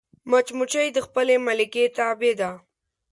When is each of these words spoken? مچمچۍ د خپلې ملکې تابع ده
مچمچۍ 0.29 0.87
د 0.93 0.97
خپلې 1.05 1.35
ملکې 1.47 1.83
تابع 1.97 2.33
ده 2.39 2.51